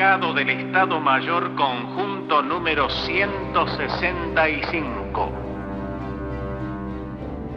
[0.00, 5.32] Comunicado del Estado Mayor Conjunto número 165.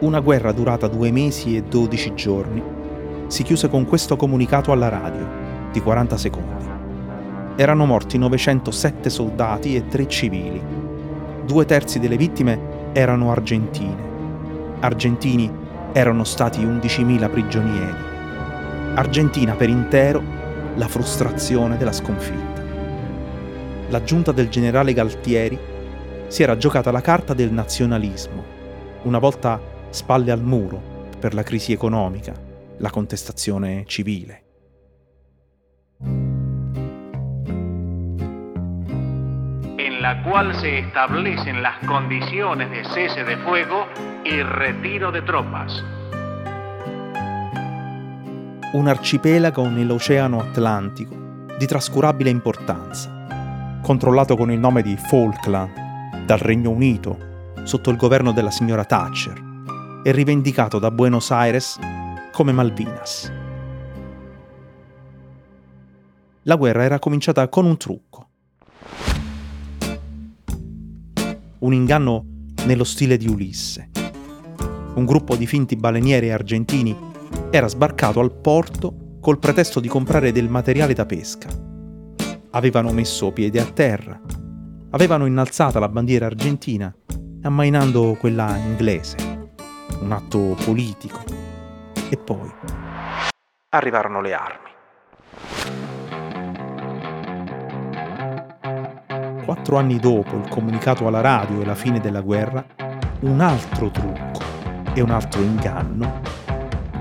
[0.00, 2.62] Una guerra durata due mesi e 12 giorni
[3.28, 5.26] si chiuse con questo comunicato alla radio
[5.72, 6.66] di 40 secondi.
[7.56, 10.62] Erano morti 907 soldati e 3 civili.
[11.46, 14.76] Due terzi delle vittime erano argentine.
[14.80, 15.50] Argentini
[15.94, 17.96] erano stati 11.000 prigionieri.
[18.96, 20.43] Argentina per intero
[20.76, 22.62] la frustrazione della sconfitta.
[23.88, 25.58] La giunta del generale Galtieri
[26.26, 28.44] si era giocata la carta del nazionalismo,
[29.02, 29.60] una volta
[29.90, 30.80] spalle al muro
[31.20, 32.34] per la crisi economica,
[32.78, 34.42] la contestazione civile.
[39.76, 43.86] en la cual se establecen las condiciones de cese de fuego
[44.24, 45.82] y retiro de tropas.
[48.74, 51.14] Un arcipelago nell'Oceano Atlantico
[51.56, 57.16] di trascurabile importanza, controllato con il nome di Falkland dal Regno Unito
[57.62, 61.78] sotto il governo della signora Thatcher e rivendicato da Buenos Aires
[62.32, 63.32] come Malvinas.
[66.42, 68.28] La guerra era cominciata con un trucco.
[71.60, 72.24] Un inganno
[72.66, 73.90] nello stile di Ulisse.
[74.94, 77.12] Un gruppo di finti balenieri argentini
[77.56, 81.48] era sbarcato al porto col pretesto di comprare del materiale da pesca.
[82.50, 84.20] Avevano messo piede a terra,
[84.90, 86.92] avevano innalzata la bandiera argentina,
[87.42, 89.16] ammainando quella inglese,
[90.00, 91.22] un atto politico.
[92.08, 92.50] E poi
[93.68, 94.72] arrivarono le armi.
[99.44, 102.66] Quattro anni dopo il comunicato alla radio e la fine della guerra,
[103.20, 104.40] un altro trucco
[104.92, 106.34] e un altro inganno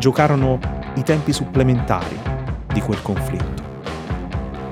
[0.03, 0.59] giocarono
[0.95, 2.19] i tempi supplementari
[2.73, 3.63] di quel conflitto,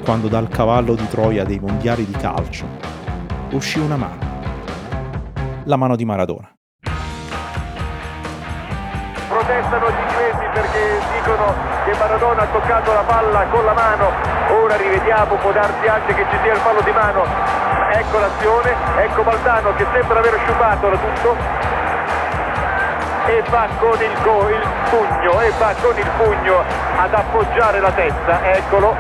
[0.04, 2.66] quando dal cavallo di Troia dei mondiali di calcio
[3.52, 4.20] uscì una mano,
[5.64, 6.54] la mano di Maradona.
[9.30, 11.56] Protestano gli inglesi perché dicono
[11.86, 14.12] che Maradona ha toccato la palla con la mano,
[14.62, 17.24] ora rivediamo, può darsi anche che ci sia il fallo di mano,
[17.94, 21.61] ecco l'azione, ecco Baltano che sembra aver sciupato da tutto,
[23.32, 26.64] e va con il, go, il pugno e va con il pugno
[26.98, 28.94] ad appoggiare la testa, eccolo.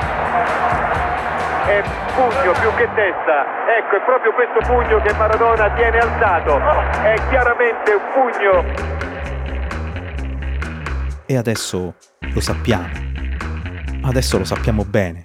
[1.66, 1.84] È
[2.16, 3.46] pugno più che testa,
[3.78, 6.58] ecco è proprio questo pugno che Maradona tiene alzato,
[7.04, 8.64] è chiaramente un pugno.
[11.26, 11.96] E adesso
[12.34, 12.90] lo sappiamo,
[14.04, 15.22] adesso lo sappiamo bene,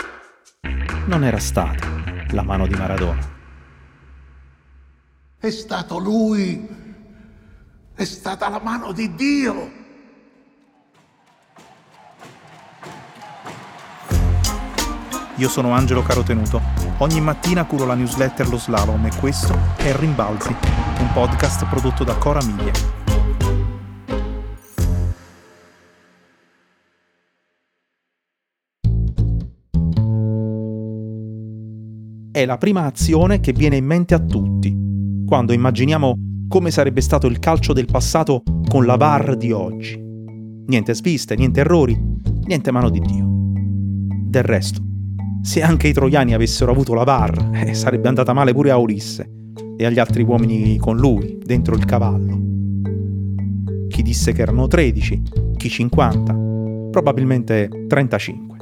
[1.07, 1.87] non era stata
[2.31, 3.35] la mano di Maradona.
[5.39, 6.86] È stato lui
[7.97, 9.71] è stata la mano di Dio.
[15.37, 16.61] Io sono Angelo Carotenuto.
[16.99, 20.55] Ogni mattina curo la newsletter Lo Slalom e questo è Rimbalzi,
[20.99, 22.73] un podcast prodotto da Cora Miglia.
[32.31, 37.27] È la prima azione che viene in mente a tutti, quando immaginiamo come sarebbe stato
[37.27, 40.01] il calcio del passato con la VAR di oggi.
[40.67, 41.99] Niente sviste, niente errori,
[42.45, 43.27] niente mano di Dio.
[44.29, 44.81] Del resto,
[45.43, 49.31] se anche i troiani avessero avuto la VAR, eh, sarebbe andata male pure a Ulisse
[49.77, 52.41] e agli altri uomini con lui, dentro il cavallo.
[53.89, 55.23] Chi disse che erano 13,
[55.57, 56.35] chi 50,
[56.91, 58.59] probabilmente 35.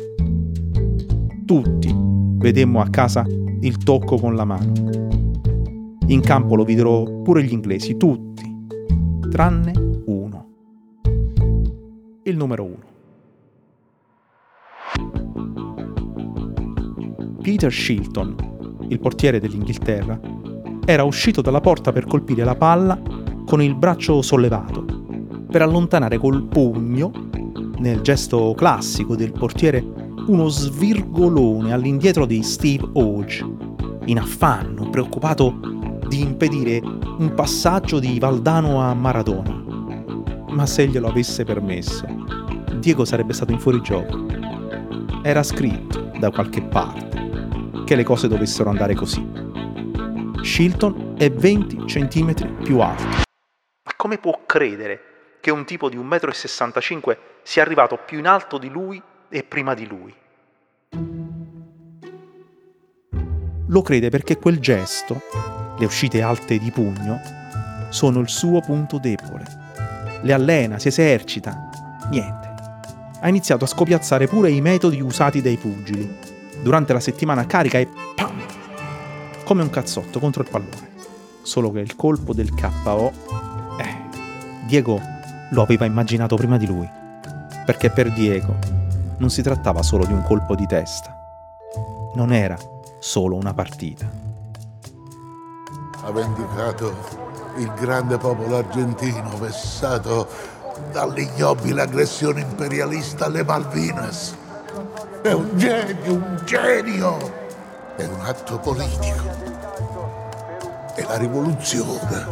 [1.45, 1.95] Tutti
[2.39, 3.25] vedemmo a casa
[3.61, 5.04] il tocco con la mano
[6.07, 8.43] in campo lo videro pure gli inglesi, tutti,
[9.31, 9.73] tranne
[10.07, 10.49] uno.
[12.25, 12.93] Il numero uno.
[17.41, 20.21] Peter Shilton, il portiere dell'Inghilterra,
[20.85, 23.01] era uscito dalla porta per colpire la palla
[23.47, 24.85] con il braccio sollevato,
[25.51, 27.11] per allontanare col pugno,
[27.79, 29.85] nel gesto classico del portiere,
[30.27, 33.45] uno svirgolone all'indietro di Steve Hodge,
[34.07, 35.74] in affanno, preoccupato
[36.15, 39.51] di impedire un passaggio di Valdano a Maradona.
[40.51, 42.07] Ma se glielo avesse permesso,
[42.79, 44.25] Diego sarebbe stato in fuorigioco.
[45.25, 49.29] Era scritto da qualche parte che le cose dovessero andare così.
[50.41, 53.03] Shilton è 20 cm più alto.
[53.83, 55.01] Ma come può credere
[55.41, 59.75] che un tipo di 1,65 m sia arrivato più in alto di lui e prima
[59.75, 60.15] di lui?
[63.67, 67.21] Lo crede perché quel gesto le uscite alte di pugno,
[67.89, 69.45] sono il suo punto debole.
[70.23, 71.69] Le allena, si esercita.
[72.11, 72.53] Niente.
[73.21, 76.33] Ha iniziato a scopiazzare pure i metodi usati dai pugili.
[76.63, 78.41] durante la settimana carica e pam!
[79.45, 80.93] Come un cazzotto contro il pallone.
[81.43, 83.13] Solo che il colpo del KO,
[83.79, 83.97] eh,
[84.67, 84.99] Diego
[85.51, 86.89] lo aveva immaginato prima di lui.
[87.67, 88.57] Perché per Diego
[89.19, 91.15] non si trattava solo di un colpo di testa.
[92.15, 92.57] Non era
[92.99, 94.24] solo una partita.
[96.05, 96.95] Ha vendicato
[97.57, 100.29] il grande popolo argentino vessato
[100.93, 104.35] dall'ignobile aggressione imperialista alle Malvinas.
[105.23, 107.33] È un genio, un genio!
[107.97, 109.23] È un atto politico.
[110.95, 112.27] È la rivoluzione.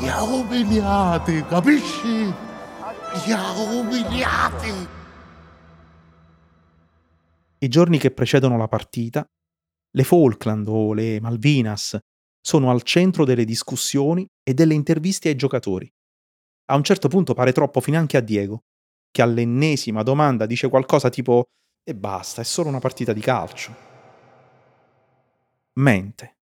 [0.00, 2.34] Li ha umiliati, capisci?
[3.24, 4.95] Li ha umiliati!
[7.58, 9.26] I giorni che precedono la partita,
[9.90, 11.98] le Falkland o le Malvinas
[12.38, 15.90] sono al centro delle discussioni e delle interviste ai giocatori.
[16.66, 18.64] A un certo punto pare troppo finanche a Diego,
[19.10, 21.46] che all'ennesima domanda dice qualcosa tipo
[21.82, 23.74] e basta, è solo una partita di calcio.
[25.74, 26.36] Mente.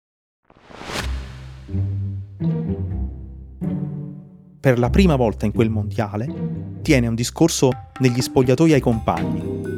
[4.60, 9.71] Per la prima volta in quel mondiale tiene un discorso negli spogliatoi ai compagni.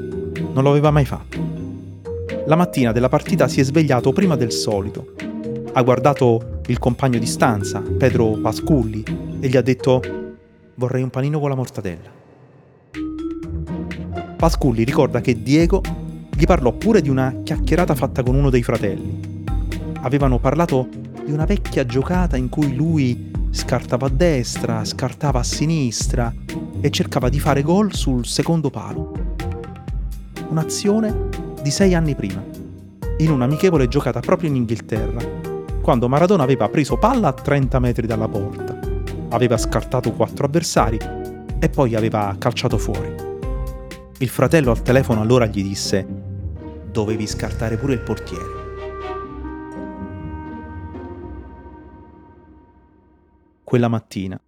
[0.54, 1.40] Non lo aveva mai fatto.
[2.46, 5.14] La mattina della partita si è svegliato prima del solito.
[5.74, 9.04] Ha guardato il compagno di stanza, Pedro Pasculli,
[9.40, 10.02] e gli ha detto
[10.76, 12.08] vorrei un panino con la mortadella.
[14.38, 15.82] Pasculli ricorda che Diego
[16.30, 19.44] gli parlò pure di una chiacchierata fatta con uno dei fratelli.
[20.02, 20.88] Avevano parlato
[21.26, 26.32] di una vecchia giocata in cui lui scartava a destra, scartava a sinistra
[26.80, 29.33] e cercava di fare gol sul secondo palo.
[30.50, 31.30] Un'azione
[31.62, 32.44] di sei anni prima,
[33.18, 35.22] in un'amichevole giocata proprio in Inghilterra,
[35.82, 38.80] quando Maradona aveva preso palla a 30 metri dalla porta,
[39.30, 40.98] aveva scartato quattro avversari
[41.60, 43.14] e poi aveva calciato fuori.
[44.20, 46.06] Il fratello al telefono allora gli disse
[46.92, 48.62] dovevi scartare pure il portiere.
[53.64, 54.40] Quella mattina,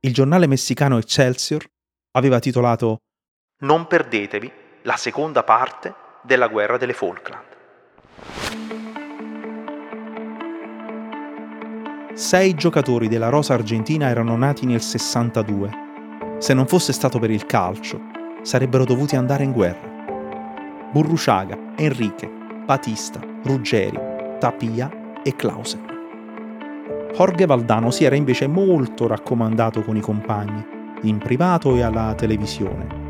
[0.00, 1.64] il giornale messicano Excelsior
[2.12, 3.00] aveva titolato
[3.58, 7.44] Non perdetevi la seconda parte della guerra delle Falkland.
[12.14, 15.70] Sei giocatori della Rosa Argentina erano nati nel 62.
[16.38, 18.00] Se non fosse stato per il calcio,
[18.42, 19.90] sarebbero dovuti andare in guerra.
[20.90, 22.28] Burruchaga, Enrique,
[22.66, 23.98] Batista, Ruggeri,
[24.38, 24.90] Tapia
[25.22, 25.90] e Clausen.
[27.14, 30.64] Jorge Valdano si era invece molto raccomandato con i compagni,
[31.02, 33.01] in privato e alla televisione.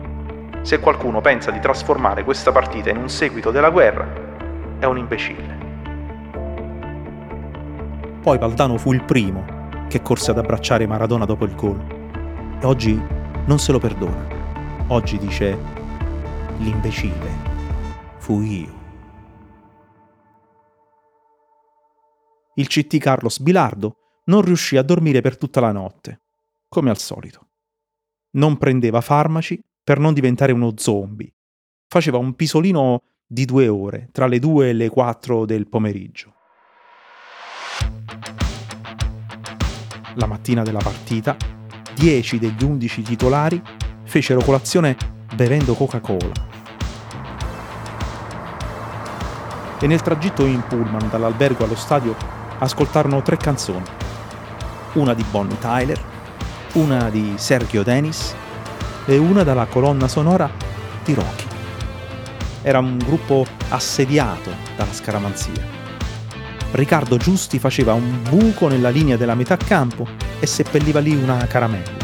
[0.62, 5.58] Se qualcuno pensa di trasformare questa partita in un seguito della guerra, è un imbecille.
[8.22, 9.44] Poi Valdano fu il primo
[9.88, 14.24] che corse ad abbracciare Maradona dopo il gol e oggi non se lo perdona.
[14.86, 15.58] Oggi dice
[16.58, 17.30] l'imbecille
[18.18, 18.80] fui io.
[22.54, 26.20] Il CT Carlos Bilardo non riuscì a dormire per tutta la notte,
[26.68, 27.48] come al solito.
[28.34, 31.32] Non prendeva farmaci per non diventare uno zombie.
[31.88, 36.34] Faceva un pisolino di due ore, tra le due e le quattro del pomeriggio.
[40.14, 41.36] La mattina della partita,
[41.94, 43.60] dieci degli undici titolari
[44.04, 44.96] fecero colazione
[45.34, 46.50] bevendo Coca-Cola.
[49.80, 52.14] E nel tragitto in pullman dall'albergo allo stadio
[52.58, 53.82] ascoltarono tre canzoni.
[54.92, 56.00] Una di Bonnie Tyler,
[56.74, 58.36] una di Sergio Dennis
[59.04, 60.50] e una dalla colonna sonora
[61.04, 61.46] di Rocky.
[62.62, 65.80] Era un gruppo assediato dalla scaramanzia.
[66.72, 70.06] Riccardo Giusti faceva un buco nella linea della metà campo
[70.38, 72.02] e seppelliva lì una caramella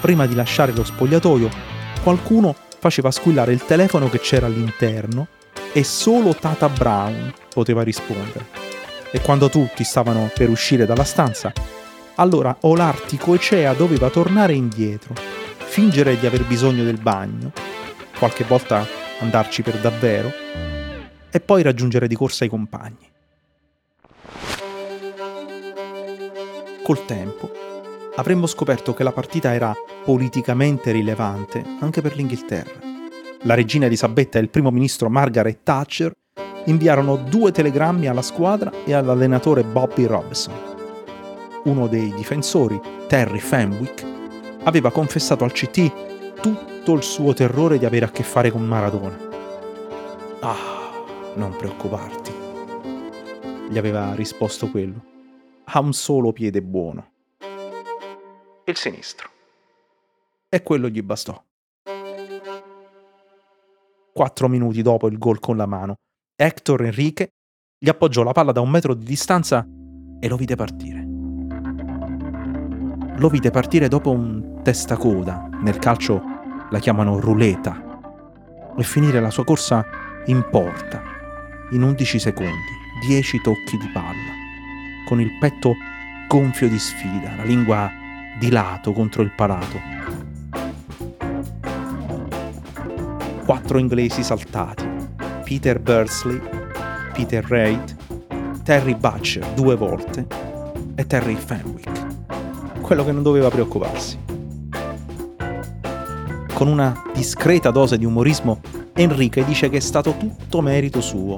[0.00, 1.50] prima di lasciare lo spogliatoio,
[2.02, 5.28] qualcuno faceva squillare il telefono che c'era all'interno
[5.72, 8.46] e solo Tata Brown poteva rispondere.
[9.10, 11.52] E quando tutti stavano per uscire dalla stanza,
[12.18, 15.14] allora Olartico Ecea doveva tornare indietro,
[15.56, 17.52] fingere di aver bisogno del bagno,
[18.18, 18.84] qualche volta
[19.20, 20.30] andarci per davvero,
[21.30, 23.06] e poi raggiungere di corsa i compagni.
[26.82, 27.50] Col tempo
[28.16, 32.86] avremmo scoperto che la partita era politicamente rilevante anche per l'Inghilterra.
[33.42, 36.12] La regina Elisabetta e il primo ministro Margaret Thatcher
[36.64, 40.77] inviarono due telegrammi alla squadra e all'allenatore Bobby Robson.
[41.68, 44.06] Uno dei difensori, Terry Fenwick,
[44.64, 49.18] aveva confessato al CT tutto il suo terrore di avere a che fare con Maradona.
[50.40, 50.90] Ah,
[51.34, 52.32] non preoccuparti,
[53.68, 55.04] gli aveva risposto quello.
[55.64, 57.16] Ha un solo piede buono
[58.64, 59.28] il sinistro.
[60.48, 61.42] E quello gli bastò.
[64.12, 65.96] Quattro minuti dopo il gol con la mano,
[66.34, 67.28] Hector Enrique
[67.78, 69.66] gli appoggiò la palla da un metro di distanza
[70.20, 70.97] e lo vide partire.
[73.18, 76.22] Lo vide partire dopo un testacoda, nel calcio
[76.70, 78.00] la chiamano ruleta,
[78.76, 79.84] e finire la sua corsa
[80.26, 81.02] in porta,
[81.72, 82.52] in 11 secondi,
[83.04, 84.32] 10 tocchi di palla,
[85.04, 85.74] con il petto
[86.28, 87.90] gonfio di sfida, la lingua
[88.38, 89.80] di lato contro il palato.
[93.44, 94.88] Quattro inglesi saltati,
[95.42, 96.40] Peter Bursley,
[97.14, 97.96] Peter Reid,
[98.62, 100.24] Terry Butcher due volte
[100.94, 102.07] e Terry Fenwick,
[102.88, 104.18] quello che non doveva preoccuparsi.
[106.54, 108.62] Con una discreta dose di umorismo,
[108.94, 111.36] Enrique dice che è stato tutto merito suo,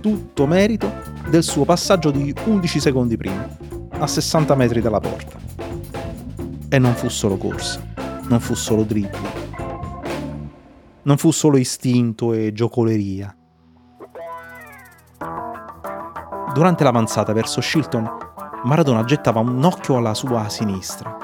[0.00, 0.92] tutto merito
[1.28, 3.48] del suo passaggio di 11 secondi prima,
[3.98, 5.38] a 60 metri dalla porta.
[6.68, 7.80] E non fu solo corsa,
[8.26, 9.32] non fu solo dribbling,
[11.02, 13.32] non fu solo istinto e giocoleria
[16.54, 18.08] Durante l'avanzata verso Shilton,
[18.64, 21.14] Maradona gettava un occhio alla sua sinistra,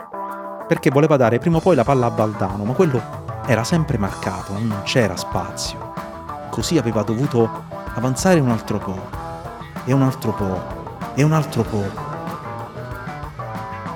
[0.69, 3.01] perché voleva dare prima o poi la palla a Baldano, ma quello
[3.47, 5.95] era sempre marcato, non c'era spazio.
[6.51, 7.49] Così aveva dovuto
[7.95, 9.01] avanzare un altro po',
[9.87, 10.63] e un altro po',
[11.15, 11.91] e un altro po'.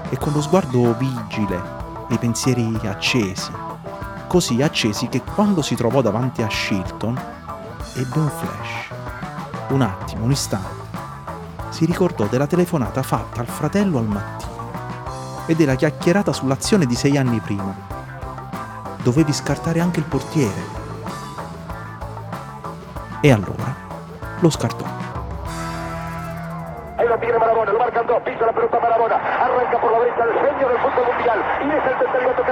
[0.09, 1.61] E con lo sguardo vigile
[2.09, 3.53] e i pensieri accesi,
[4.27, 7.21] così accesi che quando si trovò davanti a Shilton
[7.95, 8.89] ebbe un flash,
[9.69, 10.84] un attimo, un istante
[11.75, 17.17] si ricordò della telefonata fatta al fratello al mattino e della chiacchierata sull'azione di sei
[17.17, 17.75] anni prima.
[19.03, 20.63] Dovevi scartare anche il portiere.
[23.21, 23.75] E allora
[24.39, 24.85] lo scartò.
[26.95, 30.23] Ahí lo tiene Marabona, lo marcan dos, pisa la pelota Marabona, arranca por la derecha
[30.31, 32.44] el genio del fútbol mundial y es el tercero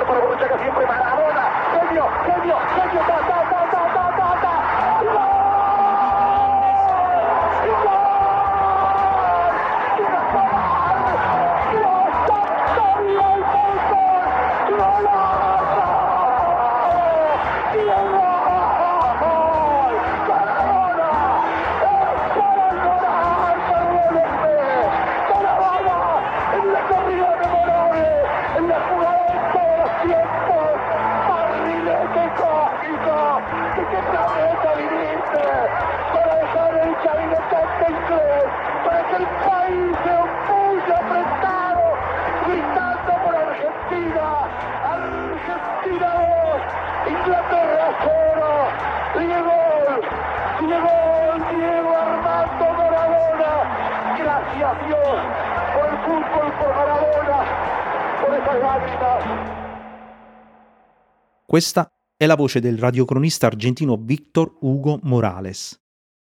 [61.52, 61.86] Questa
[62.16, 65.81] è la voce del radiocronista argentino Victor Hugo Morales.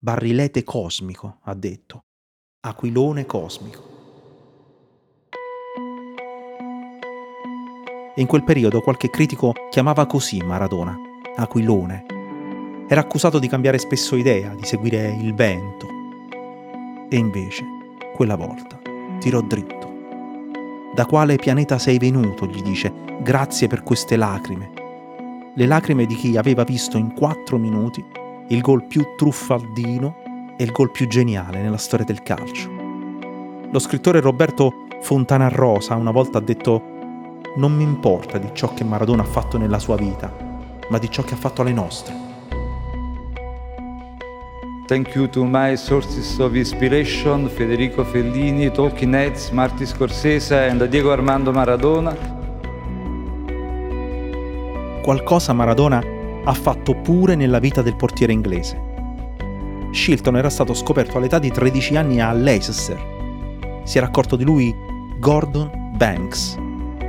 [0.05, 2.07] Barrilete cosmico, ha detto.
[2.63, 3.83] Aquilone cosmico.
[8.17, 10.97] In quel periodo qualche critico chiamava così Maradona,
[11.37, 12.87] Aquilone.
[12.89, 15.87] Era accusato di cambiare spesso idea, di seguire il vento.
[17.09, 17.65] E invece,
[18.13, 18.81] quella volta,
[19.21, 19.89] tirò dritto.
[20.97, 22.47] Da quale pianeta sei venuto?
[22.47, 22.93] gli dice.
[23.23, 24.81] Grazie per queste lacrime
[25.55, 28.03] le lacrime di chi aveva visto in quattro minuti
[28.49, 32.71] il gol più truffaldino e il gol più geniale nella storia del calcio.
[33.71, 36.91] Lo scrittore Roberto Fontana Rosa una volta ha detto
[37.57, 40.33] non mi importa di ciò che Maradona ha fatto nella sua vita,
[40.89, 42.31] ma di ciò che ha fatto alle nostre.
[44.87, 51.13] Thank you to my sources of inspiration, Federico Fellini, Talking Heads, Marty Scorsese and Diego
[51.13, 52.41] Armando Maradona
[55.03, 56.01] qualcosa Maradona
[56.45, 58.91] ha fatto pure nella vita del portiere inglese.
[59.93, 63.81] Shilton era stato scoperto all'età di 13 anni a Leicester.
[63.85, 64.75] Si era accorto di lui
[65.19, 66.59] Gordon Banks,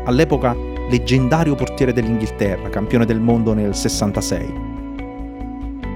[0.06, 0.56] all'epoca
[0.90, 4.72] leggendario portiere dell'Inghilterra, campione del mondo nel 66.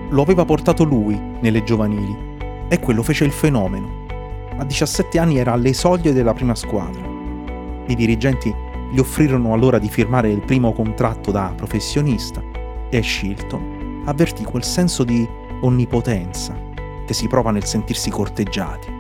[0.10, 2.16] Lo aveva portato lui nelle giovanili
[2.70, 4.06] e quello fece il fenomeno.
[4.58, 7.06] A 17 anni era alle soglie della prima squadra.
[7.86, 8.54] I dirigenti
[8.92, 12.47] gli offrirono allora di firmare il primo contratto da professionista
[12.90, 15.28] e Shilton avvertì quel senso di
[15.62, 16.56] onnipotenza
[17.06, 18.96] che si prova nel sentirsi corteggiati.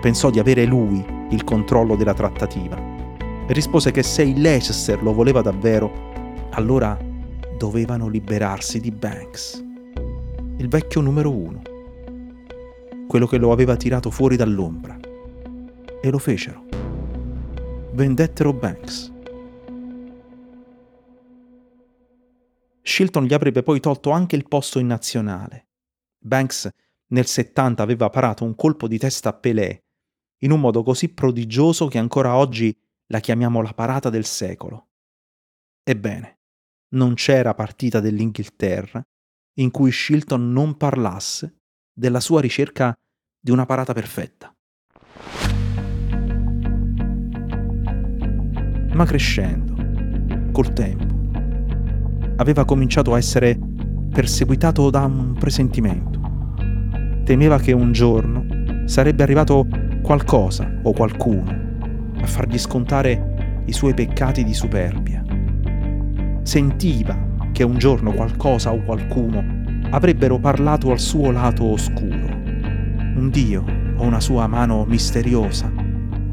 [0.00, 2.76] Pensò di avere lui il controllo della trattativa
[3.46, 5.90] e rispose che se il Leicester lo voleva davvero,
[6.50, 6.98] allora
[7.56, 9.64] dovevano liberarsi di Banks,
[10.56, 11.62] il vecchio numero uno,
[13.06, 14.98] quello che lo aveva tirato fuori dall'ombra.
[16.02, 16.64] E lo fecero
[17.94, 19.12] vendettero Banks.
[22.86, 25.68] Shilton gli avrebbe poi tolto anche il posto in nazionale.
[26.18, 26.68] Banks
[27.08, 29.84] nel 70 aveva parato un colpo di testa a Pelé,
[30.42, 32.76] in un modo così prodigioso che ancora oggi
[33.06, 34.88] la chiamiamo la parata del secolo.
[35.82, 36.40] Ebbene,
[36.94, 39.02] non c'era partita dell'Inghilterra
[39.54, 41.60] in cui Shilton non parlasse
[41.90, 42.94] della sua ricerca
[43.40, 44.54] di una parata perfetta.
[48.92, 51.23] Ma crescendo, col tempo,
[52.36, 53.58] aveva cominciato a essere
[54.10, 56.20] perseguitato da un presentimento.
[57.24, 58.46] Temeva che un giorno
[58.86, 59.66] sarebbe arrivato
[60.02, 61.62] qualcosa o qualcuno
[62.20, 65.24] a fargli scontare i suoi peccati di superbia.
[66.42, 67.16] Sentiva
[67.52, 69.42] che un giorno qualcosa o qualcuno
[69.90, 72.42] avrebbero parlato al suo lato oscuro.
[73.16, 73.64] Un dio
[73.96, 75.72] o una sua mano misteriosa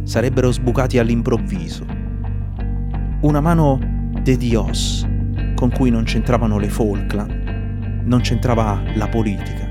[0.03, 1.85] sarebbero sbucati all'improvviso.
[3.21, 3.79] Una mano
[4.23, 5.07] de Dios
[5.61, 9.69] con cui non c'entravano le Falkland, non c'entrava la politica,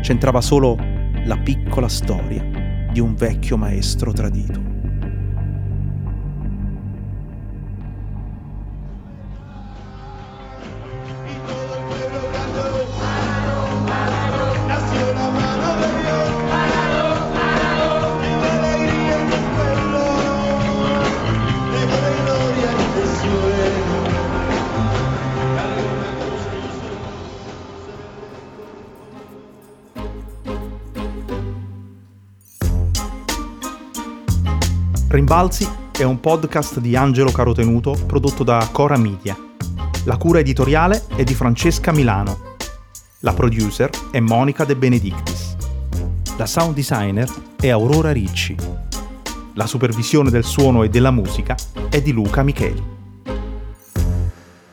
[0.00, 0.76] c'entrava solo
[1.24, 2.44] la piccola storia
[2.92, 4.69] di un vecchio maestro tradito.
[35.10, 39.36] Rimbalzi è un podcast di Angelo Carotenuto prodotto da Cora Media.
[40.04, 42.54] La cura editoriale è di Francesca Milano.
[43.22, 45.56] La producer è Monica De Benedictis.
[46.38, 48.54] La sound designer è Aurora Ricci.
[49.54, 51.56] La supervisione del suono e della musica
[51.90, 52.84] è di Luca Micheli.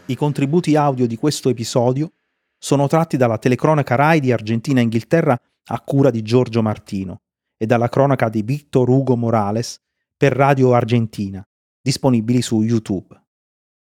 [0.05, 2.11] I contributi audio di questo episodio
[2.59, 5.35] sono tratti dalla telecronaca RAI di Argentina e Inghilterra
[5.69, 7.21] a cura di Giorgio Martino
[7.57, 9.79] e dalla cronaca di Victor Hugo Morales
[10.17, 11.47] per Radio Argentina,
[11.79, 13.15] disponibili su YouTube.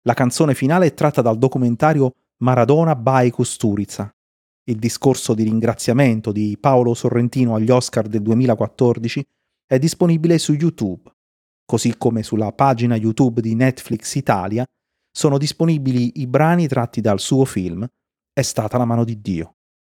[0.03, 4.15] La canzone finale è tratta dal documentario Maradona by Kusturica.
[4.65, 9.27] Il discorso di ringraziamento di Paolo Sorrentino agli Oscar del 2014
[9.67, 11.11] è disponibile su YouTube,
[11.65, 14.67] così come sulla pagina YouTube di Netflix Italia
[15.11, 17.89] sono disponibili i brani tratti dal suo film
[18.31, 19.55] È stata la mano di Dio.